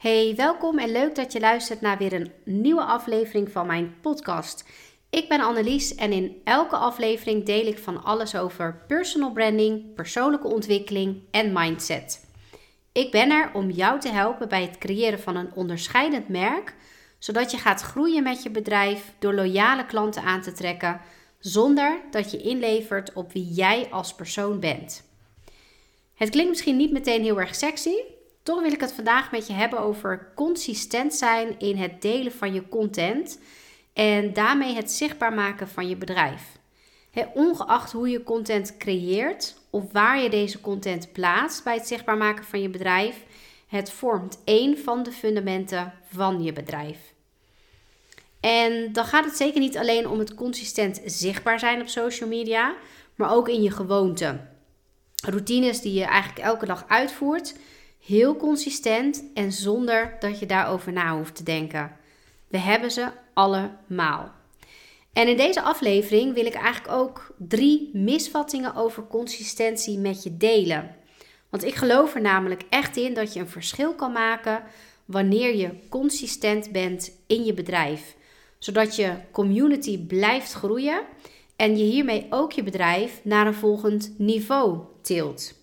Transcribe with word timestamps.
Hey, 0.00 0.34
welkom 0.36 0.78
en 0.78 0.92
leuk 0.92 1.14
dat 1.14 1.32
je 1.32 1.40
luistert 1.40 1.80
naar 1.80 1.98
weer 1.98 2.12
een 2.12 2.32
nieuwe 2.44 2.82
aflevering 2.82 3.50
van 3.50 3.66
mijn 3.66 3.94
podcast. 4.00 4.64
Ik 5.10 5.28
ben 5.28 5.40
Annelies 5.40 5.94
en 5.94 6.12
in 6.12 6.40
elke 6.44 6.76
aflevering 6.76 7.44
deel 7.44 7.66
ik 7.66 7.78
van 7.78 8.02
alles 8.04 8.36
over 8.36 8.84
personal 8.88 9.32
branding, 9.32 9.94
persoonlijke 9.94 10.46
ontwikkeling 10.46 11.22
en 11.30 11.52
mindset. 11.52 12.26
Ik 12.92 13.10
ben 13.10 13.30
er 13.30 13.50
om 13.52 13.70
jou 13.70 14.00
te 14.00 14.08
helpen 14.08 14.48
bij 14.48 14.62
het 14.62 14.78
creëren 14.78 15.20
van 15.20 15.36
een 15.36 15.54
onderscheidend 15.54 16.28
merk, 16.28 16.74
zodat 17.18 17.50
je 17.50 17.58
gaat 17.58 17.82
groeien 17.82 18.22
met 18.22 18.42
je 18.42 18.50
bedrijf 18.50 19.12
door 19.18 19.34
loyale 19.34 19.86
klanten 19.86 20.22
aan 20.22 20.42
te 20.42 20.52
trekken, 20.52 21.00
zonder 21.38 22.00
dat 22.10 22.30
je 22.30 22.42
inlevert 22.42 23.12
op 23.12 23.32
wie 23.32 23.52
jij 23.52 23.88
als 23.90 24.14
persoon 24.14 24.60
bent. 24.60 25.04
Het 26.14 26.30
klinkt 26.30 26.50
misschien 26.50 26.76
niet 26.76 26.92
meteen 26.92 27.22
heel 27.22 27.40
erg 27.40 27.54
sexy, 27.54 27.96
toch 28.42 28.60
wil 28.60 28.72
ik 28.72 28.80
het 28.80 28.92
vandaag 28.92 29.30
met 29.30 29.46
je 29.46 29.52
hebben 29.52 29.80
over 29.80 30.32
consistent 30.34 31.14
zijn 31.14 31.58
in 31.58 31.76
het 31.76 32.02
delen 32.02 32.32
van 32.32 32.52
je 32.52 32.68
content 32.68 33.38
en 33.92 34.32
daarmee 34.32 34.74
het 34.74 34.90
zichtbaar 34.90 35.32
maken 35.32 35.68
van 35.68 35.88
je 35.88 35.96
bedrijf. 35.96 36.58
ongeacht 37.34 37.92
hoe 37.92 38.08
je 38.08 38.22
content 38.22 38.76
creëert 38.76 39.56
of 39.70 39.92
waar 39.92 40.20
je 40.20 40.30
deze 40.30 40.60
content 40.60 41.12
plaatst 41.12 41.64
bij 41.64 41.74
het 41.74 41.86
zichtbaar 41.86 42.16
maken 42.16 42.44
van 42.44 42.62
je 42.62 42.68
bedrijf, 42.68 43.24
het 43.68 43.90
vormt 43.90 44.38
één 44.44 44.78
van 44.78 45.02
de 45.02 45.12
fundamenten 45.12 45.92
van 46.12 46.42
je 46.42 46.52
bedrijf. 46.52 46.98
En 48.40 48.92
dan 48.92 49.04
gaat 49.04 49.24
het 49.24 49.36
zeker 49.36 49.60
niet 49.60 49.76
alleen 49.76 50.08
om 50.08 50.18
het 50.18 50.34
consistent 50.34 51.00
zichtbaar 51.04 51.58
zijn 51.58 51.80
op 51.80 51.88
social 51.88 52.28
media, 52.28 52.74
maar 53.14 53.32
ook 53.32 53.48
in 53.48 53.62
je 53.62 53.70
gewoonten. 53.70 54.48
Routines 55.24 55.80
die 55.80 55.92
je 55.92 56.04
eigenlijk 56.04 56.46
elke 56.46 56.66
dag 56.66 56.84
uitvoert, 56.88 57.54
heel 58.00 58.36
consistent 58.36 59.24
en 59.34 59.52
zonder 59.52 60.16
dat 60.18 60.38
je 60.38 60.46
daarover 60.46 60.92
na 60.92 61.16
hoeft 61.16 61.34
te 61.34 61.42
denken. 61.42 61.96
We 62.48 62.58
hebben 62.58 62.90
ze 62.90 63.08
allemaal. 63.34 64.32
En 65.12 65.28
in 65.28 65.36
deze 65.36 65.62
aflevering 65.62 66.34
wil 66.34 66.46
ik 66.46 66.54
eigenlijk 66.54 66.94
ook 66.94 67.34
drie 67.38 67.90
misvattingen 67.92 68.74
over 68.74 69.06
consistentie 69.06 69.98
met 69.98 70.22
je 70.22 70.36
delen. 70.36 70.96
Want 71.48 71.64
ik 71.64 71.74
geloof 71.74 72.14
er 72.14 72.20
namelijk 72.20 72.62
echt 72.70 72.96
in 72.96 73.14
dat 73.14 73.32
je 73.32 73.40
een 73.40 73.48
verschil 73.48 73.94
kan 73.94 74.12
maken 74.12 74.62
wanneer 75.04 75.56
je 75.56 75.88
consistent 75.88 76.72
bent 76.72 77.12
in 77.26 77.44
je 77.44 77.54
bedrijf. 77.54 78.16
Zodat 78.58 78.96
je 78.96 79.14
community 79.32 80.06
blijft 80.06 80.52
groeien 80.52 81.02
en 81.56 81.78
je 81.78 81.84
hiermee 81.84 82.26
ook 82.30 82.52
je 82.52 82.62
bedrijf 82.62 83.20
naar 83.24 83.46
een 83.46 83.54
volgend 83.54 84.14
niveau 84.18 84.78
tilt. 85.02 85.59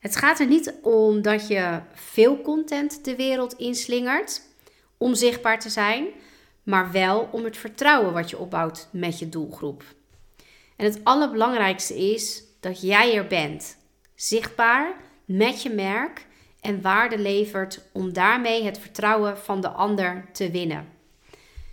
Het 0.00 0.16
gaat 0.16 0.40
er 0.40 0.46
niet 0.46 0.74
om 0.82 1.22
dat 1.22 1.48
je 1.48 1.80
veel 1.94 2.40
content 2.40 3.04
de 3.04 3.16
wereld 3.16 3.52
inslingert 3.52 4.42
om 4.96 5.14
zichtbaar 5.14 5.60
te 5.60 5.68
zijn, 5.68 6.06
maar 6.62 6.92
wel 6.92 7.28
om 7.32 7.44
het 7.44 7.56
vertrouwen 7.56 8.12
wat 8.12 8.30
je 8.30 8.38
opbouwt 8.38 8.88
met 8.92 9.18
je 9.18 9.28
doelgroep. 9.28 9.84
En 10.76 10.84
het 10.84 11.00
allerbelangrijkste 11.02 12.12
is 12.12 12.42
dat 12.60 12.80
jij 12.80 13.16
er 13.16 13.26
bent, 13.26 13.76
zichtbaar 14.14 14.94
met 15.24 15.62
je 15.62 15.70
merk 15.70 16.26
en 16.60 16.82
waarde 16.82 17.18
levert 17.18 17.80
om 17.92 18.12
daarmee 18.12 18.64
het 18.64 18.78
vertrouwen 18.78 19.38
van 19.38 19.60
de 19.60 19.68
ander 19.68 20.28
te 20.32 20.50
winnen. 20.50 20.88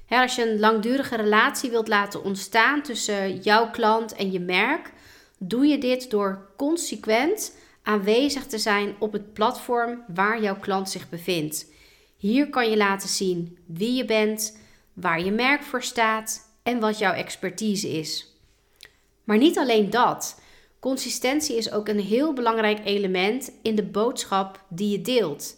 als 0.08 0.36
je 0.36 0.50
een 0.50 0.60
langdurige 0.60 1.16
relatie 1.16 1.70
wilt 1.70 1.88
laten 1.88 2.24
ontstaan 2.24 2.82
tussen 2.82 3.38
jouw 3.38 3.70
klant 3.70 4.16
en 4.16 4.32
je 4.32 4.40
merk, 4.40 4.92
doe 5.38 5.66
je 5.66 5.78
dit 5.78 6.10
door 6.10 6.50
consequent 6.58 7.52
aanwezig 7.88 8.46
te 8.46 8.58
zijn 8.58 8.96
op 9.00 9.12
het 9.12 9.34
platform 9.34 10.04
waar 10.08 10.42
jouw 10.42 10.60
klant 10.60 10.90
zich 10.90 11.10
bevindt. 11.10 11.72
Hier 12.18 12.50
kan 12.50 12.70
je 12.70 12.78
laten 12.78 13.10
zien 13.10 13.58
wie 13.66 13.94
je 13.94 14.06
bent, 14.06 14.58
waar 14.94 15.22
je 15.22 15.32
merk 15.32 15.64
voor 15.64 15.84
staat 15.84 16.52
en 16.64 16.80
wat 16.80 16.98
jouw 16.98 17.14
expertise 17.14 17.90
is. 17.90 18.36
Maar 19.24 19.38
niet 19.38 19.58
alleen 19.58 19.90
dat. 19.90 20.42
Consistentie 20.80 21.58
is 21.58 21.72
ook 21.72 21.88
een 21.88 22.00
heel 22.00 22.34
belangrijk 22.34 22.80
element 22.86 23.52
in 23.62 23.76
de 23.76 23.86
boodschap 23.86 24.64
die 24.68 24.92
je 24.92 25.02
deelt. 25.02 25.56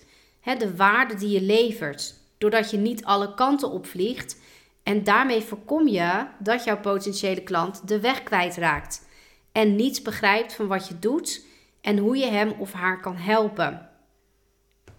de 0.57 0.75
waarde 0.75 1.15
die 1.15 1.29
je 1.29 1.41
levert, 1.41 2.13
doordat 2.37 2.71
je 2.71 2.77
niet 2.77 3.05
alle 3.05 3.33
kanten 3.33 3.71
opvliegt 3.71 4.37
en 4.83 5.03
daarmee 5.03 5.41
voorkom 5.41 5.87
je 5.87 6.25
dat 6.39 6.63
jouw 6.63 6.79
potentiële 6.79 7.41
klant 7.41 7.87
de 7.87 7.99
weg 7.99 8.23
kwijtraakt 8.23 9.07
en 9.51 9.75
niets 9.75 10.01
begrijpt 10.01 10.53
van 10.53 10.67
wat 10.67 10.87
je 10.87 10.99
doet 10.99 11.47
en 11.81 11.97
hoe 11.97 12.17
je 12.17 12.25
hem 12.25 12.51
of 12.59 12.73
haar 12.73 13.01
kan 13.01 13.15
helpen. 13.15 13.89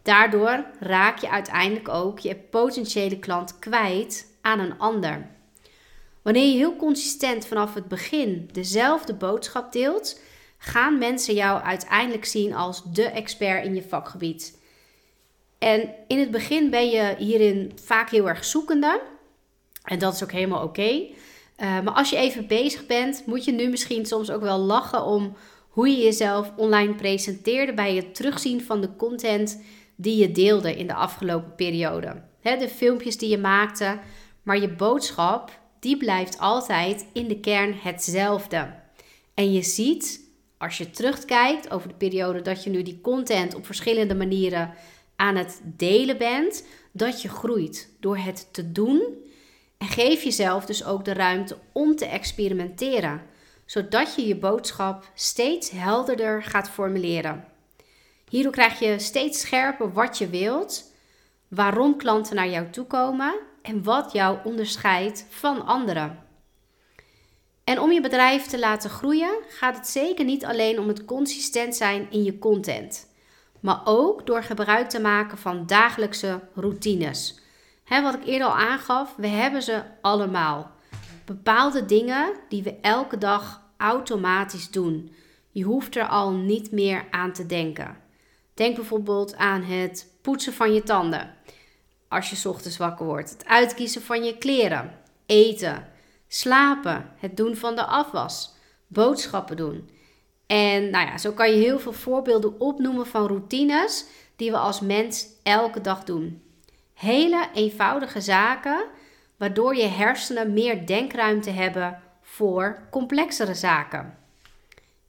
Daardoor 0.02 0.64
raak 0.80 1.18
je 1.18 1.30
uiteindelijk 1.30 1.88
ook 1.88 2.18
je 2.18 2.34
potentiële 2.36 3.18
klant 3.18 3.58
kwijt 3.58 4.26
aan 4.40 4.58
een 4.58 4.78
ander. 4.78 5.28
Wanneer 6.22 6.46
je 6.46 6.56
heel 6.56 6.76
consistent 6.76 7.46
vanaf 7.46 7.74
het 7.74 7.88
begin 7.88 8.48
dezelfde 8.52 9.14
boodschap 9.14 9.72
deelt, 9.72 10.20
gaan 10.58 10.98
mensen 10.98 11.34
jou 11.34 11.62
uiteindelijk 11.62 12.24
zien 12.24 12.54
als 12.54 12.82
de 12.92 13.04
expert 13.04 13.64
in 13.64 13.74
je 13.74 13.82
vakgebied. 13.82 14.58
En 15.58 15.94
in 16.06 16.18
het 16.18 16.30
begin 16.30 16.70
ben 16.70 16.90
je 16.90 17.14
hierin 17.18 17.72
vaak 17.82 18.10
heel 18.10 18.28
erg 18.28 18.44
zoekende. 18.44 19.00
En 19.84 19.98
dat 19.98 20.14
is 20.14 20.22
ook 20.22 20.32
helemaal 20.32 20.62
oké. 20.62 21.06
Eh, 21.56 21.80
maar 21.80 21.92
als 21.92 22.10
je 22.10 22.16
even 22.16 22.46
bezig 22.46 22.86
bent, 22.86 23.22
moet 23.26 23.44
je 23.44 23.52
nu 23.52 23.68
misschien 23.68 24.06
soms 24.06 24.30
ook 24.30 24.42
wel 24.42 24.58
lachen 24.58 25.04
om 25.04 25.36
hoe 25.70 25.88
je 25.88 25.96
jezelf 25.96 26.52
online 26.56 26.94
presenteerde 26.94 27.74
bij 27.74 27.96
het 27.96 28.14
terugzien 28.14 28.62
van 28.62 28.80
de 28.80 28.96
content 28.96 29.62
die 29.96 30.16
je 30.16 30.32
deelde 30.32 30.76
in 30.76 30.86
de 30.86 30.94
afgelopen 30.94 31.54
periode. 31.54 32.22
de 32.42 32.68
filmpjes 32.68 33.18
die 33.18 33.28
je 33.28 33.38
maakte, 33.38 33.98
maar 34.42 34.60
je 34.60 34.68
boodschap 34.68 35.58
die 35.80 35.96
blijft 35.96 36.38
altijd 36.38 37.06
in 37.12 37.28
de 37.28 37.40
kern 37.40 37.74
hetzelfde. 37.82 38.74
En 39.34 39.52
je 39.52 39.62
ziet, 39.62 40.20
als 40.58 40.78
je 40.78 40.90
terugkijkt 40.90 41.70
over 41.70 41.88
de 41.88 41.94
periode 41.94 42.42
dat 42.42 42.64
je 42.64 42.70
nu 42.70 42.82
die 42.82 43.00
content 43.00 43.54
op 43.54 43.66
verschillende 43.66 44.14
manieren 44.14 44.74
aan 45.16 45.36
het 45.36 45.60
delen 45.64 46.18
bent, 46.18 46.66
dat 46.92 47.22
je 47.22 47.28
groeit 47.28 47.88
door 48.00 48.16
het 48.16 48.48
te 48.52 48.72
doen. 48.72 49.02
En 49.78 49.86
geef 49.86 50.22
jezelf 50.22 50.64
dus 50.64 50.84
ook 50.84 51.04
de 51.04 51.12
ruimte 51.12 51.56
om 51.72 51.96
te 51.96 52.06
experimenteren 52.06 53.22
zodat 53.70 54.14
je 54.14 54.26
je 54.26 54.36
boodschap 54.36 55.10
steeds 55.14 55.70
helderder 55.70 56.42
gaat 56.42 56.70
formuleren. 56.70 57.44
Hierdoor 58.28 58.52
krijg 58.52 58.78
je 58.78 58.98
steeds 58.98 59.40
scherper 59.40 59.92
wat 59.92 60.18
je 60.18 60.28
wilt, 60.28 60.92
waarom 61.48 61.96
klanten 61.96 62.36
naar 62.36 62.48
jou 62.48 62.70
toe 62.70 62.86
komen 62.86 63.34
en 63.62 63.82
wat 63.82 64.12
jou 64.12 64.38
onderscheidt 64.44 65.26
van 65.28 65.66
anderen. 65.66 66.18
En 67.64 67.80
om 67.80 67.92
je 67.92 68.00
bedrijf 68.00 68.46
te 68.46 68.58
laten 68.58 68.90
groeien, 68.90 69.38
gaat 69.48 69.76
het 69.76 69.88
zeker 69.88 70.24
niet 70.24 70.44
alleen 70.44 70.78
om 70.78 70.88
het 70.88 71.04
consistent 71.04 71.76
zijn 71.76 72.10
in 72.10 72.22
je 72.22 72.38
content, 72.38 73.06
maar 73.60 73.80
ook 73.84 74.26
door 74.26 74.42
gebruik 74.42 74.88
te 74.88 75.00
maken 75.00 75.38
van 75.38 75.66
dagelijkse 75.66 76.40
routines. 76.54 77.40
wat 77.88 78.14
ik 78.14 78.26
eerder 78.26 78.48
al 78.48 78.56
aangaf, 78.56 79.14
we 79.16 79.26
hebben 79.26 79.62
ze 79.62 79.82
allemaal 80.00 80.78
bepaalde 81.36 81.84
dingen 81.84 82.32
die 82.48 82.62
we 82.62 82.76
elke 82.80 83.18
dag 83.18 83.62
automatisch 83.76 84.70
doen. 84.70 85.14
Je 85.50 85.62
hoeft 85.62 85.96
er 85.96 86.08
al 86.08 86.30
niet 86.30 86.70
meer 86.70 87.06
aan 87.10 87.32
te 87.32 87.46
denken. 87.46 87.96
Denk 88.54 88.74
bijvoorbeeld 88.74 89.36
aan 89.36 89.62
het 89.62 90.18
poetsen 90.22 90.52
van 90.52 90.74
je 90.74 90.82
tanden. 90.82 91.34
Als 92.08 92.30
je 92.30 92.48
ochtends 92.48 92.76
wakker 92.76 93.06
wordt. 93.06 93.30
Het 93.30 93.46
uitkiezen 93.46 94.02
van 94.02 94.24
je 94.24 94.38
kleren. 94.38 94.98
Eten. 95.26 95.88
Slapen. 96.28 97.12
Het 97.16 97.36
doen 97.36 97.56
van 97.56 97.74
de 97.74 97.84
afwas. 97.84 98.54
Boodschappen 98.86 99.56
doen. 99.56 99.90
En 100.46 100.90
nou 100.90 101.06
ja, 101.06 101.18
zo 101.18 101.32
kan 101.32 101.50
je 101.50 101.56
heel 101.56 101.78
veel 101.78 101.92
voorbeelden 101.92 102.60
opnoemen 102.60 103.06
van 103.06 103.26
routines 103.26 104.04
die 104.36 104.50
we 104.50 104.56
als 104.56 104.80
mens 104.80 105.26
elke 105.42 105.80
dag 105.80 106.04
doen. 106.04 106.42
Hele 106.94 107.48
eenvoudige 107.54 108.20
zaken 108.20 108.84
waardoor 109.40 109.76
je 109.76 109.86
hersenen 109.86 110.52
meer 110.52 110.86
denkruimte 110.86 111.50
hebben 111.50 112.02
voor 112.22 112.78
complexere 112.90 113.54
zaken. 113.54 114.18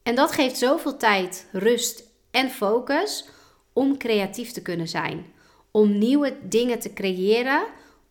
En 0.03 0.15
dat 0.15 0.31
geeft 0.31 0.57
zoveel 0.57 0.97
tijd, 0.97 1.47
rust 1.51 2.03
en 2.29 2.49
focus 2.49 3.27
om 3.73 3.97
creatief 3.97 4.51
te 4.51 4.61
kunnen 4.61 4.87
zijn, 4.87 5.25
om 5.71 5.97
nieuwe 5.97 6.37
dingen 6.43 6.79
te 6.79 6.93
creëren 6.93 7.63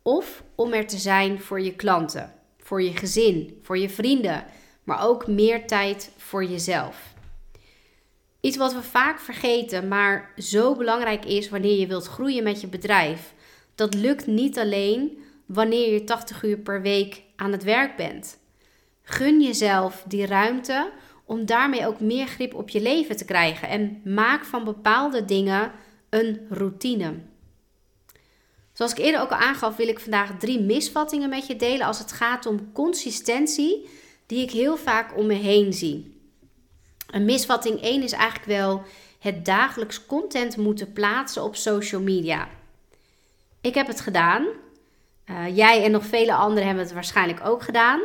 of 0.03 0.43
om 0.55 0.73
er 0.73 0.87
te 0.87 0.97
zijn 0.99 1.41
voor 1.41 1.61
je 1.61 1.75
klanten, 1.75 2.35
voor 2.59 2.83
je 2.83 2.97
gezin, 2.97 3.59
voor 3.63 3.79
je 3.79 3.91
vrienden, 3.91 4.45
maar 4.85 5.07
ook 5.07 5.27
meer 5.27 5.67
tijd 5.67 6.13
voor 6.17 6.45
jezelf. 6.45 7.15
Iets 8.41 8.57
wat 8.57 8.73
we 8.73 8.83
vaak 8.83 9.21
vergeten, 9.21 9.89
maar 9.89 10.33
zo 10.37 10.75
belangrijk 10.75 11.25
is 11.25 11.49
wanneer 11.49 11.79
je 11.79 11.87
wilt 11.87 12.07
groeien 12.07 12.43
met 12.43 12.61
je 12.61 12.67
bedrijf. 12.67 13.35
Dat 13.75 13.95
lukt 13.95 14.27
niet 14.27 14.59
alleen 14.59 15.19
wanneer 15.53 15.93
je 15.93 16.05
80 16.05 16.43
uur 16.43 16.59
per 16.59 16.83
week 16.83 17.23
aan 17.37 17.53
het 17.53 17.63
werk 17.63 17.97
bent. 17.97 18.39
Gun 19.03 19.43
jezelf 19.43 20.05
die 20.07 20.27
ruimte 20.27 20.91
om 21.25 21.47
daarmee 21.47 21.87
ook 21.87 22.01
meer 22.01 22.27
grip 22.27 22.55
op 22.55 22.69
je 22.69 22.81
leven 22.81 23.17
te 23.17 23.25
krijgen. 23.25 23.69
En 23.69 24.01
maak 24.05 24.45
van 24.45 24.65
bepaalde 24.65 25.25
dingen 25.25 25.73
een 26.09 26.47
routine. 26.49 27.15
Zoals 28.73 28.93
ik 28.93 28.99
eerder 28.99 29.21
ook 29.21 29.31
al 29.31 29.37
aangaf, 29.37 29.77
wil 29.77 29.89
ik 29.89 30.01
vandaag 30.01 30.39
drie 30.39 30.61
misvattingen 30.61 31.29
met 31.29 31.47
je 31.47 31.57
delen 31.57 31.87
als 31.87 31.99
het 31.99 32.13
gaat 32.13 32.47
om 32.47 32.73
consistentie, 32.73 33.89
die 34.27 34.43
ik 34.43 34.51
heel 34.51 34.77
vaak 34.77 35.17
om 35.17 35.27
me 35.27 35.35
heen 35.35 35.73
zie. 35.73 36.21
Een 37.07 37.25
misvatting 37.25 37.83
1 37.83 38.03
is 38.03 38.13
eigenlijk 38.13 38.47
wel 38.47 38.83
het 39.19 39.45
dagelijks 39.45 40.07
content 40.07 40.57
moeten 40.57 40.93
plaatsen 40.93 41.43
op 41.43 41.57
social 41.57 42.01
media. 42.01 42.49
Ik 43.61 43.75
heb 43.75 43.87
het 43.87 44.01
gedaan. 44.01 44.47
Uh, 45.31 45.57
jij 45.57 45.85
en 45.85 45.91
nog 45.91 46.07
vele 46.07 46.35
anderen 46.35 46.67
hebben 46.67 46.85
het 46.85 46.95
waarschijnlijk 46.95 47.41
ook 47.45 47.63
gedaan. 47.63 48.01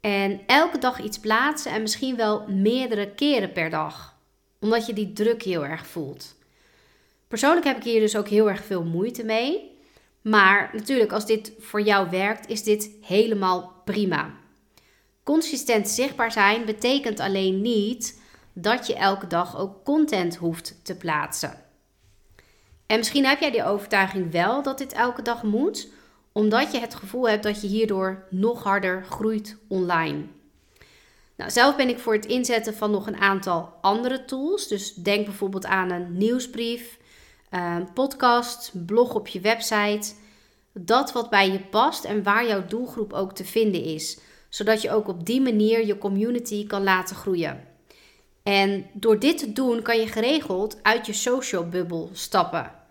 En 0.00 0.40
elke 0.46 0.78
dag 0.78 1.00
iets 1.00 1.18
plaatsen 1.18 1.72
en 1.72 1.80
misschien 1.80 2.16
wel 2.16 2.48
meerdere 2.48 3.10
keren 3.10 3.52
per 3.52 3.70
dag. 3.70 4.14
Omdat 4.60 4.86
je 4.86 4.92
die 4.92 5.12
druk 5.12 5.42
heel 5.42 5.64
erg 5.64 5.86
voelt. 5.86 6.36
Persoonlijk 7.28 7.66
heb 7.66 7.76
ik 7.76 7.82
hier 7.82 8.00
dus 8.00 8.16
ook 8.16 8.28
heel 8.28 8.50
erg 8.50 8.64
veel 8.64 8.84
moeite 8.84 9.24
mee. 9.24 9.72
Maar 10.22 10.70
natuurlijk, 10.72 11.12
als 11.12 11.26
dit 11.26 11.52
voor 11.58 11.82
jou 11.82 12.10
werkt, 12.10 12.48
is 12.48 12.62
dit 12.62 12.90
helemaal 13.00 13.82
prima. 13.84 14.30
Consistent 15.22 15.88
zichtbaar 15.88 16.32
zijn 16.32 16.64
betekent 16.64 17.20
alleen 17.20 17.60
niet 17.60 18.20
dat 18.52 18.86
je 18.86 18.94
elke 18.94 19.26
dag 19.26 19.58
ook 19.58 19.84
content 19.84 20.36
hoeft 20.36 20.84
te 20.84 20.96
plaatsen. 20.96 21.62
En 22.86 22.96
misschien 22.96 23.26
heb 23.26 23.40
jij 23.40 23.50
die 23.50 23.64
overtuiging 23.64 24.32
wel 24.32 24.62
dat 24.62 24.78
dit 24.78 24.92
elke 24.92 25.22
dag 25.22 25.42
moet, 25.42 25.88
omdat 26.34 26.72
je 26.72 26.78
het 26.78 26.94
gevoel 26.94 27.28
hebt 27.28 27.42
dat 27.42 27.60
je 27.60 27.66
hierdoor 27.66 28.26
nog 28.30 28.62
harder 28.62 29.04
groeit 29.04 29.56
online. 29.68 30.22
Nou, 31.36 31.50
zelf 31.50 31.76
ben 31.76 31.88
ik 31.88 31.98
voor 31.98 32.12
het 32.12 32.26
inzetten 32.26 32.74
van 32.74 32.90
nog 32.90 33.06
een 33.06 33.16
aantal 33.16 33.72
andere 33.80 34.24
tools. 34.24 34.68
Dus 34.68 34.94
denk 34.94 35.24
bijvoorbeeld 35.24 35.66
aan 35.66 35.90
een 35.90 36.16
nieuwsbrief, 36.16 36.98
een 37.50 37.92
podcast, 37.92 38.72
blog 38.86 39.14
op 39.14 39.28
je 39.28 39.40
website. 39.40 40.12
Dat 40.72 41.12
wat 41.12 41.30
bij 41.30 41.50
je 41.50 41.60
past 41.60 42.04
en 42.04 42.22
waar 42.22 42.46
jouw 42.46 42.66
doelgroep 42.66 43.12
ook 43.12 43.32
te 43.32 43.44
vinden 43.44 43.84
is. 43.84 44.18
Zodat 44.48 44.82
je 44.82 44.90
ook 44.90 45.08
op 45.08 45.26
die 45.26 45.40
manier 45.40 45.86
je 45.86 45.98
community 45.98 46.66
kan 46.66 46.82
laten 46.82 47.16
groeien. 47.16 47.64
En 48.42 48.86
door 48.92 49.18
dit 49.18 49.38
te 49.38 49.52
doen 49.52 49.82
kan 49.82 49.98
je 49.98 50.06
geregeld 50.06 50.78
uit 50.82 51.06
je 51.06 51.12
social 51.12 51.68
bubbel 51.68 52.10
stappen. 52.12 52.83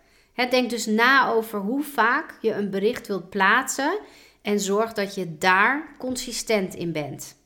Denk 0.50 0.70
dus 0.70 0.86
na 0.86 1.28
over 1.28 1.58
hoe 1.58 1.82
vaak 1.82 2.38
je 2.40 2.52
een 2.52 2.70
bericht 2.70 3.06
wilt 3.06 3.30
plaatsen 3.30 3.98
en 4.42 4.60
zorg 4.60 4.92
dat 4.92 5.14
je 5.14 5.38
daar 5.38 5.94
consistent 5.98 6.74
in 6.74 6.92
bent. 6.92 7.36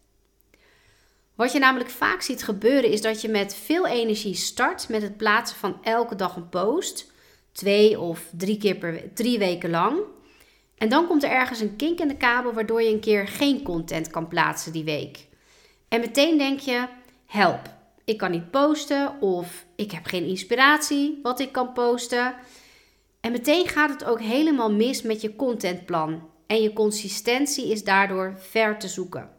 Wat 1.34 1.52
je 1.52 1.58
namelijk 1.58 1.90
vaak 1.90 2.22
ziet 2.22 2.42
gebeuren 2.42 2.90
is 2.90 3.00
dat 3.00 3.20
je 3.20 3.28
met 3.28 3.54
veel 3.54 3.86
energie 3.86 4.34
start 4.34 4.88
met 4.88 5.02
het 5.02 5.16
plaatsen 5.16 5.58
van 5.58 5.78
elke 5.82 6.14
dag 6.14 6.36
een 6.36 6.48
post, 6.48 7.12
twee 7.52 8.00
of 8.00 8.24
drie 8.36 8.58
keer 8.58 8.76
per 8.76 9.14
drie 9.14 9.38
weken 9.38 9.70
lang. 9.70 9.98
En 10.76 10.88
dan 10.88 11.06
komt 11.06 11.24
er 11.24 11.30
ergens 11.30 11.60
een 11.60 11.76
kink 11.76 11.98
in 11.98 12.08
de 12.08 12.16
kabel 12.16 12.52
waardoor 12.52 12.82
je 12.82 12.92
een 12.92 13.00
keer 13.00 13.28
geen 13.28 13.62
content 13.62 14.10
kan 14.10 14.28
plaatsen 14.28 14.72
die 14.72 14.84
week. 14.84 15.26
En 15.88 16.00
meteen 16.00 16.38
denk 16.38 16.60
je: 16.60 16.86
help, 17.26 17.60
ik 18.04 18.18
kan 18.18 18.30
niet 18.30 18.50
posten 18.50 19.20
of 19.20 19.66
ik 19.76 19.90
heb 19.90 20.06
geen 20.06 20.24
inspiratie 20.24 21.18
wat 21.22 21.40
ik 21.40 21.52
kan 21.52 21.72
posten. 21.72 22.34
En 23.20 23.32
meteen 23.32 23.68
gaat 23.68 23.90
het 23.90 24.04
ook 24.04 24.20
helemaal 24.20 24.72
mis 24.72 25.02
met 25.02 25.20
je 25.20 25.36
contentplan 25.36 26.30
en 26.46 26.62
je 26.62 26.72
consistentie 26.72 27.70
is 27.70 27.84
daardoor 27.84 28.34
ver 28.38 28.78
te 28.78 28.88
zoeken. 28.88 29.30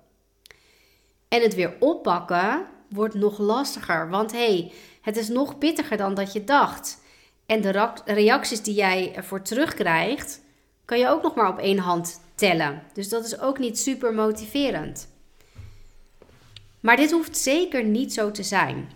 En 1.27 1.41
het 1.41 1.55
weer 1.55 1.75
oppakken 1.79 2.67
wordt 2.89 3.13
nog 3.13 3.37
lastiger, 3.37 4.09
want 4.09 4.31
hey, 4.31 4.71
het 5.01 5.17
is 5.17 5.27
nog 5.27 5.57
pittiger 5.57 5.97
dan 5.97 6.13
dat 6.13 6.33
je 6.33 6.43
dacht. 6.43 7.01
En 7.45 7.61
de 7.61 7.91
reacties 8.05 8.61
die 8.61 8.73
jij 8.73 9.15
ervoor 9.15 9.41
terugkrijgt, 9.41 10.41
kan 10.85 10.99
je 10.99 11.07
ook 11.07 11.21
nog 11.21 11.35
maar 11.35 11.49
op 11.49 11.57
één 11.57 11.77
hand 11.77 12.21
tellen. 12.35 12.83
Dus 12.93 13.09
dat 13.09 13.25
is 13.25 13.39
ook 13.39 13.59
niet 13.59 13.79
super 13.79 14.13
motiverend. 14.13 15.07
Maar 16.79 16.95
dit 16.95 17.11
hoeft 17.11 17.37
zeker 17.37 17.83
niet 17.83 18.13
zo 18.13 18.31
te 18.31 18.43
zijn. 18.43 18.89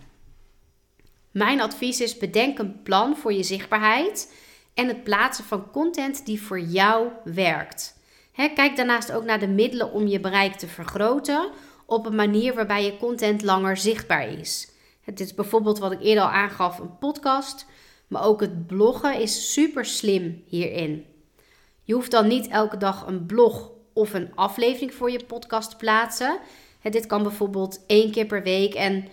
Mijn 1.30 1.60
advies 1.60 2.00
is: 2.00 2.16
bedenk 2.16 2.58
een 2.58 2.82
plan 2.82 3.16
voor 3.16 3.32
je 3.32 3.42
zichtbaarheid 3.42 4.32
en 4.74 4.88
het 4.88 5.04
plaatsen 5.04 5.44
van 5.44 5.70
content 5.70 6.26
die 6.26 6.42
voor 6.42 6.60
jou 6.60 7.08
werkt. 7.24 7.98
kijk 8.32 8.76
daarnaast 8.76 9.12
ook 9.12 9.24
naar 9.24 9.38
de 9.38 9.48
middelen 9.48 9.92
om 9.92 10.06
je 10.06 10.20
bereik 10.20 10.54
te 10.54 10.66
vergroten 10.66 11.50
op 11.86 12.06
een 12.06 12.14
manier 12.14 12.54
waarbij 12.54 12.84
je 12.84 12.96
content 12.96 13.42
langer 13.42 13.76
zichtbaar 13.76 14.28
is. 14.28 14.70
Het 15.00 15.20
is 15.20 15.34
bijvoorbeeld 15.34 15.78
wat 15.78 15.92
ik 15.92 16.02
eerder 16.02 16.24
al 16.24 16.30
aangaf, 16.30 16.78
een 16.78 16.98
podcast, 16.98 17.66
maar 18.06 18.24
ook 18.24 18.40
het 18.40 18.66
bloggen 18.66 19.20
is 19.20 19.52
super 19.52 19.84
slim 19.84 20.42
hierin. 20.46 21.06
Je 21.82 21.94
hoeft 21.94 22.10
dan 22.10 22.26
niet 22.26 22.48
elke 22.48 22.76
dag 22.76 23.06
een 23.06 23.26
blog 23.26 23.70
of 23.92 24.14
een 24.14 24.34
aflevering 24.34 24.94
voor 24.94 25.10
je 25.10 25.24
podcast 25.24 25.70
te 25.70 25.76
plaatsen 25.76 26.38
dit 26.92 27.06
kan 27.06 27.22
bijvoorbeeld 27.22 27.84
één 27.86 28.10
keer 28.10 28.26
per 28.26 28.42
week 28.42 28.74
en 28.74 29.08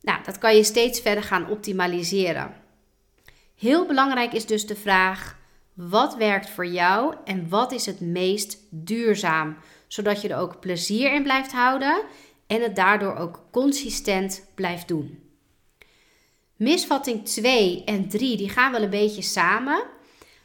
nou, 0.00 0.24
dat 0.24 0.38
kan 0.38 0.56
je 0.56 0.64
steeds 0.64 1.00
verder 1.00 1.24
gaan 1.24 1.50
optimaliseren. 1.50 2.54
Heel 3.56 3.86
belangrijk 3.86 4.32
is 4.32 4.46
dus 4.46 4.66
de 4.66 4.76
vraag: 4.76 5.36
wat 5.74 6.16
werkt 6.16 6.50
voor 6.50 6.66
jou 6.66 7.14
en 7.24 7.48
wat 7.48 7.72
is 7.72 7.86
het 7.86 8.00
meest 8.00 8.58
duurzaam? 8.70 9.56
Zodat 9.86 10.20
je 10.20 10.28
er 10.28 10.38
ook 10.38 10.60
plezier 10.60 11.12
in 11.12 11.22
blijft 11.22 11.52
houden 11.52 12.02
en 12.46 12.62
het 12.62 12.76
daardoor 12.76 13.16
ook 13.16 13.42
consistent 13.50 14.44
blijft 14.54 14.88
doen. 14.88 15.20
Misvatting 16.56 17.24
2 17.24 17.84
en 17.84 18.08
3 18.08 18.36
die 18.36 18.48
gaan 18.48 18.72
wel 18.72 18.82
een 18.82 18.90
beetje 18.90 19.22
samen. 19.22 19.84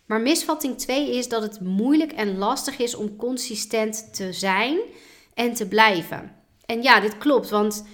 Maar 0.06 0.22
misvatting 0.22 0.78
2 0.78 1.16
is 1.16 1.30
dat 1.30 1.42
het 1.42 1.60
moeilijk 1.60 2.12
en 2.12 2.38
lastig 2.38 2.78
is 2.78 2.96
om 2.96 3.16
consistent 3.16 4.14
te 4.14 4.34
zijn 4.34 4.80
en 5.34 5.54
te 5.54 5.68
blijven. 5.68 6.36
En 6.66 6.84
ja, 6.84 7.00
dit 7.00 7.18
klopt, 7.18 7.50
want 7.50 7.88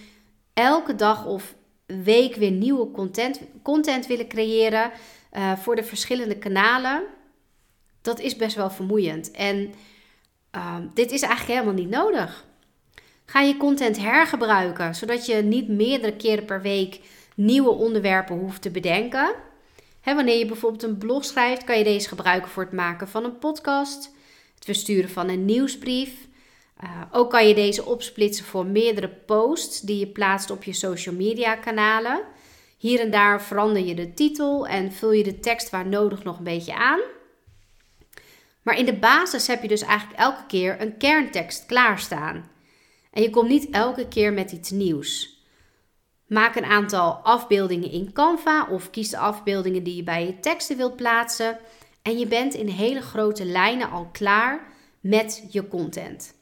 elke 0.53 0.95
dag 0.95 1.25
of 1.25 1.55
week 1.87 2.35
weer 2.35 2.51
nieuwe 2.51 2.91
content, 2.91 3.39
content 3.61 4.07
willen 4.07 4.27
creëren 4.27 4.91
uh, 5.33 5.57
voor 5.57 5.75
de 5.75 5.83
verschillende 5.83 6.37
kanalen, 6.37 7.03
dat 8.01 8.19
is 8.19 8.35
best 8.35 8.55
wel 8.55 8.69
vermoeiend. 8.69 9.31
En 9.31 9.73
uh, 10.55 10.75
dit 10.93 11.11
is 11.11 11.21
eigenlijk 11.21 11.59
helemaal 11.59 11.83
niet 11.83 11.89
nodig. 11.89 12.45
Ga 13.25 13.41
je 13.41 13.57
content 13.57 13.97
hergebruiken, 13.97 14.95
zodat 14.95 15.25
je 15.25 15.35
niet 15.35 15.67
meerdere 15.67 16.15
keren 16.15 16.45
per 16.45 16.61
week 16.61 16.99
nieuwe 17.35 17.69
onderwerpen 17.69 18.37
hoeft 18.37 18.61
te 18.61 18.69
bedenken. 18.69 19.35
wanneer 20.03 20.37
je 20.37 20.45
bijvoorbeeld 20.45 20.83
een 20.83 20.97
blog 20.97 21.25
schrijft, 21.25 21.63
kan 21.63 21.77
je 21.77 21.83
deze 21.83 22.07
gebruiken 22.07 22.51
voor 22.51 22.63
het 22.63 22.71
maken 22.71 23.07
van 23.07 23.23
een 23.23 23.37
podcast, 23.37 24.13
het 24.55 24.65
versturen 24.65 25.09
van 25.09 25.29
een 25.29 25.45
nieuwsbrief, 25.45 26.26
uh, 26.83 27.01
ook 27.11 27.29
kan 27.29 27.47
je 27.47 27.53
deze 27.53 27.85
opsplitsen 27.85 28.45
voor 28.45 28.65
meerdere 28.65 29.09
posts 29.09 29.81
die 29.81 29.99
je 29.99 30.07
plaatst 30.07 30.49
op 30.49 30.63
je 30.63 30.73
social 30.73 31.15
media 31.15 31.55
kanalen. 31.55 32.21
Hier 32.77 32.99
en 32.99 33.11
daar 33.11 33.41
verander 33.41 33.85
je 33.85 33.95
de 33.95 34.13
titel 34.13 34.67
en 34.67 34.91
vul 34.91 35.11
je 35.11 35.23
de 35.23 35.39
tekst 35.39 35.69
waar 35.69 35.87
nodig 35.87 36.23
nog 36.23 36.37
een 36.37 36.43
beetje 36.43 36.75
aan. 36.75 36.99
Maar 38.61 38.77
in 38.77 38.85
de 38.85 38.97
basis 38.97 39.47
heb 39.47 39.61
je 39.61 39.67
dus 39.67 39.81
eigenlijk 39.81 40.19
elke 40.19 40.45
keer 40.47 40.81
een 40.81 40.97
kerntekst 40.97 41.65
klaarstaan. 41.65 42.49
En 43.11 43.21
je 43.21 43.29
komt 43.29 43.49
niet 43.49 43.69
elke 43.69 44.07
keer 44.07 44.33
met 44.33 44.51
iets 44.51 44.69
nieuws. 44.69 45.41
Maak 46.27 46.55
een 46.55 46.65
aantal 46.65 47.11
afbeeldingen 47.13 47.91
in 47.91 48.13
Canva 48.13 48.67
of 48.69 48.89
kies 48.89 49.09
de 49.09 49.17
afbeeldingen 49.17 49.83
die 49.83 49.95
je 49.95 50.03
bij 50.03 50.25
je 50.25 50.39
teksten 50.39 50.77
wilt 50.77 50.95
plaatsen. 50.95 51.59
En 52.01 52.19
je 52.19 52.27
bent 52.27 52.53
in 52.53 52.67
hele 52.67 53.01
grote 53.01 53.45
lijnen 53.45 53.89
al 53.89 54.09
klaar 54.11 54.67
met 54.99 55.47
je 55.49 55.67
content. 55.67 56.36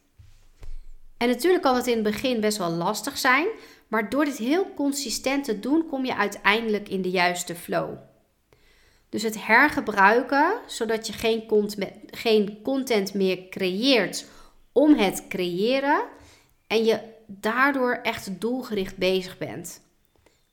En 1.17 1.27
natuurlijk 1.27 1.63
kan 1.63 1.75
het 1.75 1.87
in 1.87 1.93
het 1.93 2.03
begin 2.03 2.39
best 2.39 2.57
wel 2.57 2.71
lastig 2.71 3.17
zijn, 3.17 3.47
maar 3.87 4.09
door 4.09 4.25
dit 4.25 4.37
heel 4.37 4.73
consistent 4.73 5.43
te 5.43 5.59
doen, 5.59 5.87
kom 5.87 6.05
je 6.05 6.15
uiteindelijk 6.15 6.89
in 6.89 7.01
de 7.01 7.09
juiste 7.09 7.55
flow. 7.55 7.97
Dus 9.09 9.23
het 9.23 9.45
hergebruiken, 9.45 10.59
zodat 10.67 11.07
je 11.07 11.13
geen, 11.13 11.45
content, 11.45 11.93
geen 12.05 12.61
content 12.61 13.13
meer 13.13 13.49
creëert 13.49 14.25
om 14.71 14.93
het 14.93 15.25
creëren 15.29 16.03
en 16.67 16.83
je 16.83 16.99
daardoor 17.27 17.99
echt 18.03 18.41
doelgericht 18.41 18.97
bezig 18.97 19.37
bent. 19.37 19.81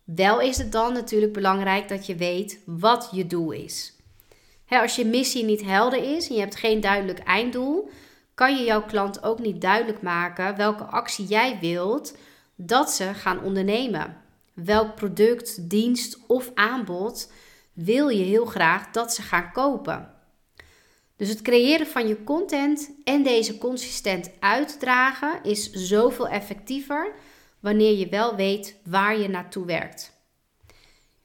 Wel 0.04 0.40
is 0.40 0.58
het 0.58 0.72
dan 0.72 0.92
natuurlijk 0.92 1.32
belangrijk 1.32 1.88
dat 1.88 2.06
je 2.06 2.14
weet 2.14 2.58
wat 2.66 3.08
je 3.12 3.26
doel 3.26 3.50
is. 3.50 3.96
als 4.68 4.96
je 4.96 5.04
missie 5.04 5.44
niet 5.44 5.62
helder 5.62 6.16
is 6.16 6.28
en 6.28 6.34
je 6.34 6.40
hebt 6.40 6.56
geen 6.56 6.80
duidelijk 6.80 7.18
einddoel, 7.18 7.90
kan 8.34 8.56
je 8.56 8.64
jouw 8.64 8.84
klant 8.84 9.22
ook 9.22 9.38
niet 9.38 9.60
duidelijk 9.60 10.02
maken 10.02 10.56
welke 10.56 10.84
actie 10.84 11.26
jij 11.26 11.58
wilt 11.60 12.16
dat 12.54 12.90
ze 12.90 13.14
gaan 13.14 13.42
ondernemen. 13.42 14.16
Welk 14.54 14.94
product, 14.94 15.70
dienst 15.70 16.18
of 16.26 16.50
aanbod 16.54 17.32
wil 17.72 18.08
je 18.08 18.24
heel 18.24 18.44
graag 18.44 18.90
dat 18.90 19.14
ze 19.14 19.22
gaan 19.22 19.52
kopen. 19.52 20.10
Dus 21.16 21.28
het 21.28 21.42
creëren 21.42 21.86
van 21.86 22.08
je 22.08 22.24
content 22.24 22.90
en 23.04 23.22
deze 23.22 23.58
consistent 23.58 24.30
uitdragen 24.40 25.42
is 25.42 25.70
zoveel 25.70 26.28
effectiever 26.28 27.12
wanneer 27.60 27.98
je 27.98 28.08
wel 28.08 28.36
weet 28.36 28.76
waar 28.84 29.18
je 29.18 29.28
naartoe 29.28 29.66
werkt. 29.66 30.12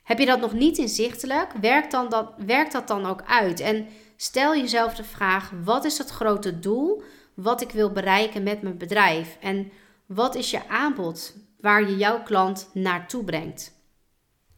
Heb 0.04 0.20
je 0.20 0.26
dat 0.26 0.40
nog 0.40 0.54
niet 0.54 0.78
inzichtelijk, 0.78 1.52
werkt, 1.62 1.92
dan 1.92 2.10
dat, 2.10 2.34
werkt 2.46 2.72
dat 2.72 2.88
dan 2.88 3.06
ook 3.06 3.24
uit. 3.26 3.60
En 3.60 3.88
stel 4.18 4.56
jezelf 4.56 4.96
de 4.96 5.04
vraag: 5.04 5.52
wat 5.64 5.86
is 5.86 5.98
het 5.98 6.10
grote 6.10 6.60
doel 6.60 7.04
wat 7.34 7.62
ik 7.62 7.72
wil 7.72 7.92
bereiken 7.92 8.44
met 8.44 8.62
mijn 8.62 8.78
bedrijf? 8.78 9.38
En 9.42 9.72
wat 10.06 10.36
is 10.36 10.52
je 10.52 10.68
aanbod 10.68 11.36
waar 11.60 11.90
je 11.90 11.98
jouw 11.98 12.24
klant 12.24 12.70
naartoe 12.74 13.24
brengt? 13.24 13.76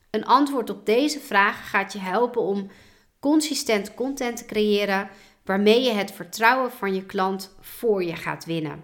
Een 0.09 0.25
antwoord 0.25 0.69
op 0.69 0.85
deze 0.85 1.19
vraag 1.19 1.69
gaat 1.69 1.93
je 1.93 1.99
helpen 1.99 2.41
om 2.41 2.69
consistent 3.19 3.93
content 3.93 4.37
te 4.37 4.45
creëren 4.45 5.09
waarmee 5.43 5.81
je 5.81 5.91
het 5.91 6.11
vertrouwen 6.11 6.71
van 6.71 6.93
je 6.93 7.05
klant 7.05 7.55
voor 7.59 8.03
je 8.03 8.15
gaat 8.15 8.45
winnen. 8.45 8.83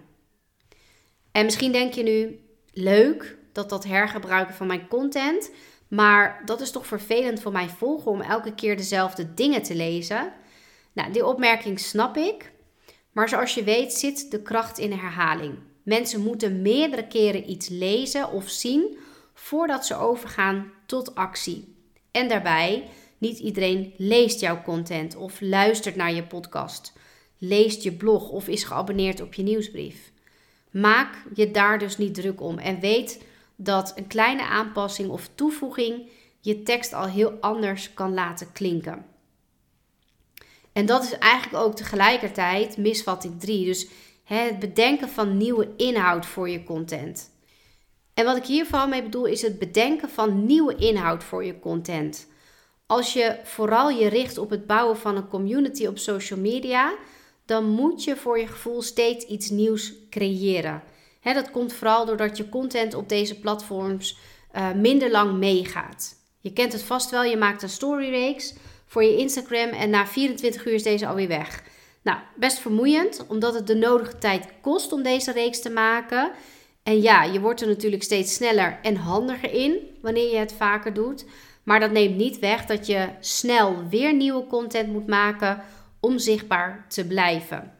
En 1.32 1.44
misschien 1.44 1.72
denk 1.72 1.94
je 1.94 2.02
nu: 2.02 2.40
leuk 2.72 3.36
dat 3.52 3.68
dat 3.68 3.84
hergebruiken 3.84 4.54
van 4.54 4.66
mijn 4.66 4.88
content, 4.88 5.50
maar 5.88 6.42
dat 6.44 6.60
is 6.60 6.70
toch 6.70 6.86
vervelend 6.86 7.40
voor 7.40 7.52
mijn 7.52 7.70
volger 7.70 8.12
om 8.12 8.20
elke 8.20 8.54
keer 8.54 8.76
dezelfde 8.76 9.34
dingen 9.34 9.62
te 9.62 9.74
lezen. 9.74 10.32
Nou, 10.96 11.12
die 11.12 11.26
opmerking 11.26 11.80
snap 11.80 12.16
ik. 12.16 12.52
Maar 13.12 13.28
zoals 13.28 13.54
je 13.54 13.64
weet 13.64 13.92
zit 13.92 14.30
de 14.30 14.42
kracht 14.42 14.78
in 14.78 14.92
herhaling. 14.92 15.54
Mensen 15.82 16.20
moeten 16.20 16.62
meerdere 16.62 17.06
keren 17.06 17.50
iets 17.50 17.68
lezen 17.68 18.30
of 18.30 18.48
zien 18.48 18.98
voordat 19.34 19.86
ze 19.86 19.96
overgaan 19.96 20.72
tot 20.86 21.14
actie. 21.14 21.74
En 22.10 22.28
daarbij, 22.28 22.88
niet 23.18 23.38
iedereen 23.38 23.94
leest 23.96 24.40
jouw 24.40 24.62
content 24.62 25.16
of 25.16 25.40
luistert 25.40 25.96
naar 25.96 26.12
je 26.12 26.22
podcast, 26.22 26.92
leest 27.38 27.82
je 27.82 27.92
blog 27.92 28.28
of 28.28 28.48
is 28.48 28.64
geabonneerd 28.64 29.20
op 29.20 29.34
je 29.34 29.42
nieuwsbrief. 29.42 30.12
Maak 30.70 31.14
je 31.34 31.50
daar 31.50 31.78
dus 31.78 31.98
niet 31.98 32.14
druk 32.14 32.40
om 32.40 32.58
en 32.58 32.80
weet 32.80 33.24
dat 33.56 33.92
een 33.96 34.06
kleine 34.06 34.42
aanpassing 34.46 35.10
of 35.10 35.30
toevoeging 35.34 36.08
je 36.40 36.62
tekst 36.62 36.92
al 36.92 37.06
heel 37.06 37.30
anders 37.40 37.94
kan 37.94 38.14
laten 38.14 38.52
klinken. 38.52 39.15
En 40.76 40.86
dat 40.86 41.04
is 41.04 41.18
eigenlijk 41.18 41.64
ook 41.64 41.76
tegelijkertijd 41.76 42.76
misvatting 42.76 43.40
3. 43.40 43.64
Dus 43.64 43.88
het 44.24 44.58
bedenken 44.58 45.08
van 45.08 45.36
nieuwe 45.36 45.68
inhoud 45.76 46.26
voor 46.26 46.48
je 46.48 46.64
content. 46.64 47.30
En 48.14 48.24
wat 48.24 48.36
ik 48.36 48.44
hier 48.44 48.66
vooral 48.66 48.88
mee 48.88 49.02
bedoel 49.02 49.24
is 49.24 49.42
het 49.42 49.58
bedenken 49.58 50.10
van 50.10 50.46
nieuwe 50.46 50.74
inhoud 50.74 51.24
voor 51.24 51.44
je 51.44 51.58
content. 51.58 52.26
Als 52.86 53.12
je 53.12 53.38
vooral 53.44 53.90
je 53.90 54.08
richt 54.08 54.38
op 54.38 54.50
het 54.50 54.66
bouwen 54.66 54.96
van 54.96 55.16
een 55.16 55.28
community 55.28 55.86
op 55.86 55.98
social 55.98 56.38
media, 56.38 56.94
dan 57.44 57.68
moet 57.68 58.04
je 58.04 58.16
voor 58.16 58.38
je 58.38 58.46
gevoel 58.46 58.82
steeds 58.82 59.24
iets 59.24 59.50
nieuws 59.50 59.92
creëren. 60.10 60.82
dat 61.22 61.50
komt 61.50 61.72
vooral 61.72 62.06
doordat 62.06 62.36
je 62.36 62.48
content 62.48 62.94
op 62.94 63.08
deze 63.08 63.40
platforms 63.40 64.18
uh, 64.56 64.72
minder 64.72 65.10
lang 65.10 65.38
meegaat. 65.38 66.14
Je 66.40 66.52
kent 66.52 66.72
het 66.72 66.82
vast 66.82 67.10
wel, 67.10 67.24
je 67.24 67.36
maakt 67.36 67.62
een 67.62 67.68
storyreeks 67.68 68.54
voor 68.86 69.04
je 69.04 69.16
Instagram 69.16 69.68
en 69.68 69.90
na 69.90 70.06
24 70.06 70.66
uur 70.66 70.74
is 70.74 70.82
deze 70.82 71.06
alweer 71.06 71.28
weg. 71.28 71.62
Nou, 72.02 72.18
best 72.36 72.58
vermoeiend, 72.58 73.24
omdat 73.28 73.54
het 73.54 73.66
de 73.66 73.74
nodige 73.74 74.18
tijd 74.18 74.46
kost 74.60 74.92
om 74.92 75.02
deze 75.02 75.32
reeks 75.32 75.60
te 75.60 75.70
maken. 75.70 76.30
En 76.82 77.00
ja, 77.00 77.22
je 77.24 77.40
wordt 77.40 77.60
er 77.60 77.66
natuurlijk 77.66 78.02
steeds 78.02 78.34
sneller 78.34 78.78
en 78.82 78.96
handiger 78.96 79.52
in 79.52 79.78
wanneer 80.02 80.30
je 80.30 80.36
het 80.36 80.52
vaker 80.52 80.94
doet. 80.94 81.24
Maar 81.62 81.80
dat 81.80 81.90
neemt 81.90 82.16
niet 82.16 82.38
weg 82.38 82.64
dat 82.64 82.86
je 82.86 83.08
snel 83.20 83.88
weer 83.88 84.14
nieuwe 84.14 84.46
content 84.46 84.92
moet 84.92 85.06
maken 85.06 85.62
om 86.00 86.18
zichtbaar 86.18 86.86
te 86.88 87.06
blijven. 87.06 87.72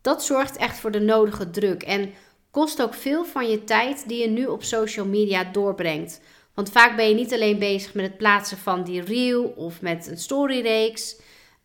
Dat 0.00 0.24
zorgt 0.24 0.56
echt 0.56 0.76
voor 0.76 0.90
de 0.90 1.00
nodige 1.00 1.50
druk 1.50 1.82
en 1.82 2.12
kost 2.50 2.82
ook 2.82 2.94
veel 2.94 3.24
van 3.24 3.50
je 3.50 3.64
tijd 3.64 4.08
die 4.08 4.20
je 4.20 4.28
nu 4.28 4.46
op 4.46 4.62
social 4.62 5.06
media 5.06 5.44
doorbrengt. 5.44 6.20
Want 6.54 6.70
vaak 6.70 6.96
ben 6.96 7.08
je 7.08 7.14
niet 7.14 7.32
alleen 7.32 7.58
bezig 7.58 7.94
met 7.94 8.04
het 8.04 8.16
plaatsen 8.16 8.58
van 8.58 8.84
die 8.84 9.02
reel 9.02 9.44
of 9.44 9.80
met 9.80 10.06
een 10.06 10.18
storyreeks. 10.18 11.16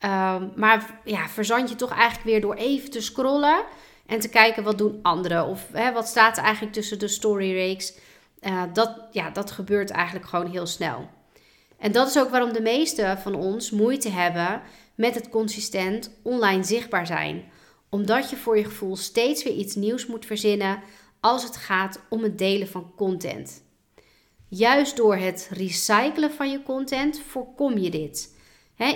Um, 0.05 0.51
maar 0.55 0.99
ja, 1.03 1.27
verzand 1.27 1.69
je 1.69 1.75
toch 1.75 1.91
eigenlijk 1.91 2.23
weer 2.23 2.41
door 2.41 2.55
even 2.55 2.89
te 2.89 3.01
scrollen 3.01 3.63
en 4.05 4.19
te 4.19 4.29
kijken 4.29 4.63
wat 4.63 4.77
doen 4.77 4.99
anderen. 5.01 5.45
Of 5.45 5.67
hè, 5.71 5.91
wat 5.91 6.07
staat 6.07 6.37
er 6.37 6.43
eigenlijk 6.43 6.73
tussen 6.73 6.99
de 6.99 7.07
storyreeks. 7.07 7.93
Uh, 8.41 8.63
dat, 8.73 9.01
ja, 9.11 9.29
dat 9.29 9.51
gebeurt 9.51 9.89
eigenlijk 9.89 10.27
gewoon 10.27 10.51
heel 10.51 10.65
snel. 10.65 11.09
En 11.77 11.91
dat 11.91 12.07
is 12.07 12.19
ook 12.19 12.29
waarom 12.29 12.53
de 12.53 12.61
meeste 12.61 13.17
van 13.21 13.35
ons 13.35 13.71
moeite 13.71 14.09
hebben 14.09 14.61
met 14.95 15.15
het 15.15 15.29
consistent 15.29 16.11
online 16.23 16.63
zichtbaar 16.63 17.05
zijn. 17.05 17.51
Omdat 17.89 18.29
je 18.29 18.35
voor 18.35 18.57
je 18.57 18.63
gevoel 18.63 18.95
steeds 18.95 19.43
weer 19.43 19.53
iets 19.53 19.75
nieuws 19.75 20.05
moet 20.05 20.25
verzinnen 20.25 20.79
als 21.19 21.43
het 21.43 21.55
gaat 21.55 22.01
om 22.09 22.23
het 22.23 22.37
delen 22.37 22.67
van 22.67 22.91
content. 22.95 23.63
Juist 24.49 24.97
door 24.97 25.15
het 25.15 25.49
recyclen 25.51 26.31
van 26.31 26.51
je 26.51 26.63
content 26.63 27.21
voorkom 27.27 27.77
je 27.77 27.89
dit. 27.89 28.35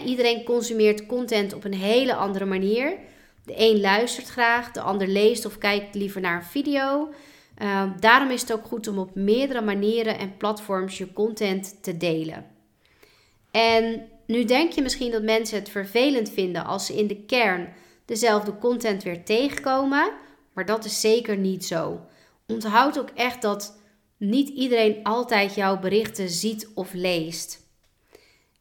iedereen 0.06 0.44
consumeert 0.44 1.06
content 1.06 1.54
op 1.54 1.64
een 1.64 1.74
hele 1.74 2.16
andere 2.16 2.46
manier. 2.46 2.98
De 3.46 3.54
een 3.56 3.80
luistert 3.82 4.28
graag, 4.28 4.72
de 4.72 4.82
ander 4.82 5.08
leest 5.08 5.46
of 5.46 5.58
kijkt 5.58 5.96
liever 5.96 6.22
naar 6.22 6.36
een 6.36 6.44
video. 6.44 7.14
Uh, 7.62 7.84
daarom 8.00 8.30
is 8.30 8.42
het 8.42 8.54
ook 8.54 8.66
goed 8.66 8.88
om 8.88 8.98
op 8.98 9.16
meerdere 9.16 9.62
manieren 9.62 10.18
en 10.18 10.38
platforms 10.38 10.98
je 10.98 11.14
content 11.14 11.84
te 11.84 11.98
delen. 11.98 12.46
En 13.52 14.08
nu 14.26 14.46
denk 14.46 14.72
je 14.72 14.82
misschien 14.82 15.12
dat 15.12 15.24
mensen 15.24 15.60
het 15.60 15.70
vervelend 15.70 16.30
vinden 16.30 16.66
als 16.66 16.86
ze 16.86 16.98
in 16.98 17.08
de 17.08 17.26
kern 17.26 17.74
dezelfde 18.06 18.58
content 18.58 19.04
weer 19.04 19.24
tegenkomen, 19.24 20.12
maar 20.54 20.66
dat 20.66 20.86
is 20.86 21.02
zeker 21.02 21.38
niet 21.38 21.66
zo. 21.66 22.00
Onthoud 22.48 23.00
ook 23.00 23.10
echt 23.10 23.42
dat 23.42 23.82
niet 24.24 24.50
iedereen 24.50 25.04
altijd 25.04 25.56
jouw 25.56 25.80
berichten 25.80 26.30
ziet 26.30 26.70
of 26.74 26.94
leest. 26.94 27.62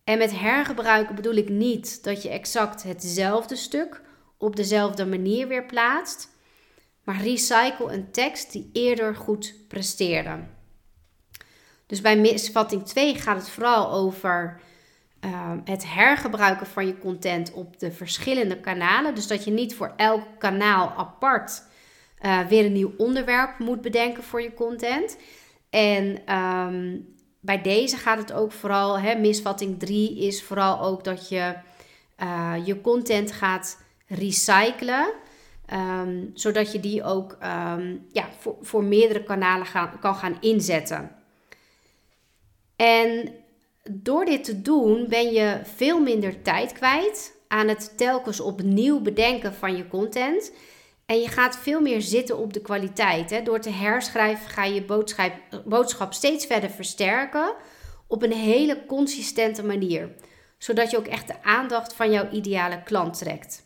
En 0.04 0.18
met 0.18 0.38
hergebruiken 0.38 1.14
bedoel 1.14 1.34
ik 1.34 1.48
niet 1.48 2.04
dat 2.04 2.22
je 2.22 2.28
exact 2.28 2.82
hetzelfde 2.82 3.56
stuk 3.56 4.00
op 4.36 4.56
dezelfde 4.56 5.06
manier 5.06 5.48
weer 5.48 5.66
plaatst, 5.66 6.28
maar 7.04 7.22
recycle 7.22 7.92
een 7.92 8.10
tekst 8.10 8.52
die 8.52 8.70
eerder 8.72 9.16
goed 9.16 9.54
presteerde. 9.68 10.38
Dus 11.86 12.00
bij 12.00 12.16
misvatting 12.16 12.86
2 12.86 13.14
gaat 13.14 13.36
het 13.36 13.50
vooral 13.50 13.92
over 13.92 14.60
uh, 15.24 15.52
het 15.64 15.94
hergebruiken 15.94 16.66
van 16.66 16.86
je 16.86 16.98
content 16.98 17.52
op 17.52 17.78
de 17.78 17.92
verschillende 17.92 18.60
kanalen. 18.60 19.14
Dus 19.14 19.26
dat 19.26 19.44
je 19.44 19.50
niet 19.50 19.74
voor 19.74 19.92
elk 19.96 20.22
kanaal 20.38 20.92
apart 20.96 21.62
uh, 22.22 22.46
weer 22.46 22.64
een 22.64 22.72
nieuw 22.72 22.92
onderwerp 22.96 23.58
moet 23.58 23.80
bedenken 23.80 24.22
voor 24.22 24.42
je 24.42 24.54
content. 24.54 25.16
En 25.72 26.34
um, 26.38 27.14
bij 27.40 27.62
deze 27.62 27.96
gaat 27.96 28.18
het 28.18 28.32
ook 28.32 28.52
vooral, 28.52 28.98
hè, 28.98 29.14
misvatting 29.14 29.78
3 29.78 30.18
is 30.18 30.42
vooral 30.42 30.80
ook 30.80 31.04
dat 31.04 31.28
je 31.28 31.54
uh, 32.22 32.54
je 32.64 32.80
content 32.80 33.32
gaat 33.32 33.82
recyclen. 34.06 35.12
Um, 35.72 36.30
zodat 36.34 36.72
je 36.72 36.80
die 36.80 37.04
ook 37.04 37.38
um, 37.42 38.06
ja, 38.12 38.28
voor, 38.38 38.56
voor 38.60 38.84
meerdere 38.84 39.22
kanalen 39.22 39.66
kan 40.00 40.14
gaan 40.14 40.36
inzetten. 40.40 41.10
En 42.76 43.34
door 43.90 44.24
dit 44.24 44.44
te 44.44 44.62
doen 44.62 45.06
ben 45.08 45.32
je 45.32 45.60
veel 45.62 46.00
minder 46.00 46.42
tijd 46.42 46.72
kwijt 46.72 47.34
aan 47.48 47.68
het 47.68 47.92
telkens 47.96 48.40
opnieuw 48.40 49.00
bedenken 49.00 49.54
van 49.54 49.76
je 49.76 49.88
content. 49.88 50.52
En 51.06 51.20
je 51.20 51.28
gaat 51.28 51.56
veel 51.56 51.80
meer 51.80 52.02
zitten 52.02 52.38
op 52.38 52.52
de 52.52 52.60
kwaliteit. 52.60 53.30
Hè? 53.30 53.42
Door 53.42 53.60
te 53.60 53.70
herschrijven 53.70 54.50
ga 54.50 54.64
je 54.64 54.84
boodschap, 54.84 55.32
boodschap 55.64 56.12
steeds 56.12 56.46
verder 56.46 56.70
versterken 56.70 57.54
op 58.06 58.22
een 58.22 58.32
hele 58.32 58.86
consistente 58.86 59.64
manier. 59.64 60.14
Zodat 60.58 60.90
je 60.90 60.96
ook 60.96 61.06
echt 61.06 61.26
de 61.26 61.42
aandacht 61.42 61.94
van 61.94 62.10
jouw 62.10 62.30
ideale 62.30 62.82
klant 62.82 63.18
trekt. 63.18 63.64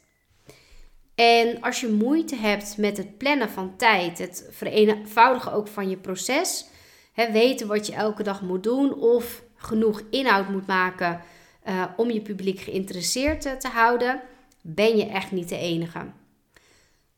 En 1.14 1.60
als 1.60 1.80
je 1.80 1.88
moeite 1.88 2.36
hebt 2.36 2.76
met 2.76 2.96
het 2.96 3.18
plannen 3.18 3.50
van 3.50 3.76
tijd, 3.76 4.18
het 4.18 4.48
vereenvoudigen 4.50 5.52
ook 5.52 5.68
van 5.68 5.90
je 5.90 5.96
proces, 5.96 6.66
hè, 7.12 7.32
weten 7.32 7.66
wat 7.66 7.86
je 7.86 7.92
elke 7.92 8.22
dag 8.22 8.42
moet 8.42 8.62
doen 8.62 8.94
of 8.94 9.42
genoeg 9.54 10.02
inhoud 10.10 10.48
moet 10.48 10.66
maken 10.66 11.20
uh, 11.68 11.84
om 11.96 12.10
je 12.10 12.20
publiek 12.20 12.60
geïnteresseerd 12.60 13.60
te 13.60 13.68
houden, 13.68 14.20
ben 14.62 14.96
je 14.96 15.06
echt 15.06 15.30
niet 15.30 15.48
de 15.48 15.58
enige. 15.58 16.06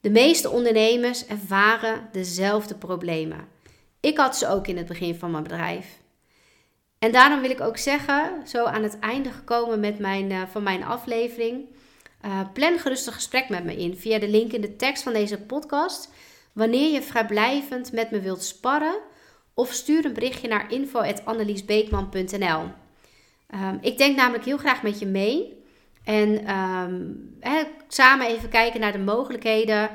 De 0.00 0.10
meeste 0.10 0.50
ondernemers 0.50 1.26
ervaren 1.26 2.08
dezelfde 2.12 2.74
problemen. 2.74 3.48
Ik 4.00 4.16
had 4.16 4.36
ze 4.36 4.48
ook 4.48 4.66
in 4.66 4.76
het 4.76 4.86
begin 4.86 5.14
van 5.14 5.30
mijn 5.30 5.42
bedrijf. 5.42 5.98
En 6.98 7.12
daarom 7.12 7.40
wil 7.40 7.50
ik 7.50 7.60
ook 7.60 7.76
zeggen, 7.76 8.46
zo 8.46 8.64
aan 8.64 8.82
het 8.82 8.98
einde 8.98 9.30
gekomen 9.30 9.80
met 9.80 9.98
mijn, 9.98 10.30
uh, 10.30 10.42
van 10.50 10.62
mijn 10.62 10.84
aflevering, 10.84 11.64
uh, 12.24 12.40
plan 12.52 12.78
gerust 12.78 13.06
een 13.06 13.12
gesprek 13.12 13.48
met 13.48 13.64
me 13.64 13.76
in 13.76 13.96
via 13.96 14.18
de 14.18 14.28
link 14.28 14.52
in 14.52 14.60
de 14.60 14.76
tekst 14.76 15.02
van 15.02 15.12
deze 15.12 15.38
podcast. 15.40 16.10
Wanneer 16.52 16.92
je 16.92 17.02
vrijblijvend 17.02 17.92
met 17.92 18.10
me 18.10 18.20
wilt 18.20 18.42
sparren 18.42 18.98
of 19.54 19.72
stuur 19.72 20.04
een 20.04 20.12
berichtje 20.12 20.48
naar 20.48 20.72
info.anneliesbeekman.nl. 20.72 22.62
Um, 23.54 23.78
ik 23.80 23.98
denk 23.98 24.16
namelijk 24.16 24.44
heel 24.44 24.58
graag 24.58 24.82
met 24.82 24.98
je 24.98 25.06
mee. 25.06 25.57
En 26.08 26.56
um, 26.56 27.38
samen 27.88 28.26
even 28.26 28.48
kijken 28.48 28.80
naar 28.80 28.92
de 28.92 28.98
mogelijkheden. 28.98 29.90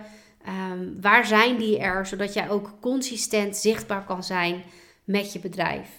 Um, 0.47 1.01
waar 1.01 1.25
zijn 1.25 1.57
die 1.57 1.79
er, 1.79 2.05
zodat 2.05 2.33
jij 2.33 2.49
ook 2.49 2.71
consistent 2.81 3.57
zichtbaar 3.57 4.05
kan 4.05 4.23
zijn 4.23 4.63
met 5.03 5.33
je 5.33 5.39
bedrijf. 5.39 5.89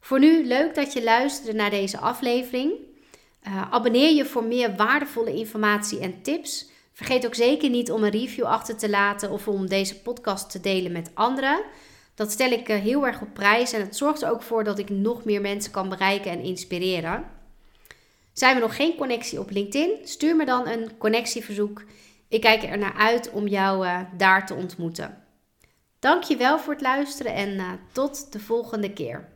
Voor 0.00 0.18
nu 0.18 0.46
leuk 0.46 0.74
dat 0.74 0.92
je 0.92 1.02
luisterde 1.02 1.52
naar 1.52 1.70
deze 1.70 1.98
aflevering. 1.98 2.72
Uh, 3.46 3.72
abonneer 3.72 4.14
je 4.14 4.24
voor 4.24 4.44
meer 4.44 4.76
waardevolle 4.76 5.34
informatie 5.34 6.00
en 6.00 6.22
tips. 6.22 6.70
Vergeet 6.92 7.26
ook 7.26 7.34
zeker 7.34 7.70
niet 7.70 7.90
om 7.90 8.04
een 8.04 8.10
review 8.10 8.44
achter 8.44 8.76
te 8.76 8.90
laten 8.90 9.30
of 9.30 9.48
om 9.48 9.68
deze 9.68 10.00
podcast 10.00 10.50
te 10.50 10.60
delen 10.60 10.92
met 10.92 11.10
anderen. 11.14 11.62
Dat 12.14 12.32
stel 12.32 12.50
ik 12.50 12.66
heel 12.66 13.06
erg 13.06 13.20
op 13.20 13.34
prijs 13.34 13.72
en 13.72 13.80
het 13.80 13.96
zorgt 13.96 14.22
er 14.22 14.30
ook 14.30 14.42
voor 14.42 14.64
dat 14.64 14.78
ik 14.78 14.88
nog 14.88 15.24
meer 15.24 15.40
mensen 15.40 15.72
kan 15.72 15.88
bereiken 15.88 16.30
en 16.30 16.40
inspireren. 16.40 17.38
Zijn 18.40 18.54
we 18.54 18.60
nog 18.60 18.76
geen 18.76 18.96
connectie 18.96 19.40
op 19.40 19.50
LinkedIn? 19.50 19.98
Stuur 20.02 20.36
me 20.36 20.44
dan 20.44 20.68
een 20.68 20.96
connectieverzoek. 20.98 21.84
Ik 22.28 22.40
kijk 22.40 22.62
er 22.62 22.78
naar 22.78 22.94
uit 22.94 23.30
om 23.30 23.46
jou 23.46 23.86
uh, 23.86 24.00
daar 24.16 24.46
te 24.46 24.54
ontmoeten. 24.54 25.24
Dankjewel 25.98 26.58
voor 26.58 26.72
het 26.72 26.82
luisteren 26.82 27.34
en 27.34 27.48
uh, 27.48 27.72
tot 27.92 28.32
de 28.32 28.40
volgende 28.40 28.92
keer. 28.92 29.28